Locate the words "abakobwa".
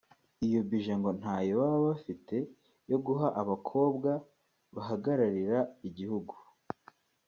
3.41-4.11